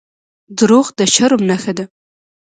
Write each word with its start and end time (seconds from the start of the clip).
•دروغ 0.57 0.87
د 0.97 0.99
شرم 1.13 1.41
نښه 1.49 1.73
ده. 1.77 1.85